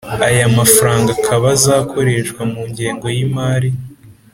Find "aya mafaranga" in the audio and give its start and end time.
0.27-1.09